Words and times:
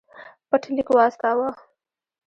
پټ 0.49 0.63
لیک 0.75 0.89
واستاوه. 0.95 1.49